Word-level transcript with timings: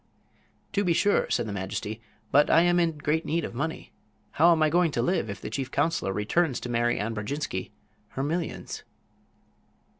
"To 0.73 0.83
be 0.83 0.93
sure," 0.93 1.29
said 1.29 1.45
the 1.45 1.53
majesty. 1.53 2.01
"But 2.31 2.49
I 2.49 2.61
am 2.61 2.79
in 2.79 2.97
great 2.97 3.23
need 3.23 3.45
of 3.45 3.53
money. 3.53 3.91
How 4.31 4.51
am 4.51 4.63
I 4.63 4.69
going 4.71 4.89
to 4.93 5.01
live 5.03 5.29
if 5.29 5.39
the 5.39 5.51
chief 5.51 5.69
counselor 5.69 6.11
returns 6.11 6.59
to 6.61 6.69
Mary 6.69 6.97
Ann 6.97 7.13
Brodjinski 7.13 7.69
her 8.07 8.23
millions?" 8.23 8.81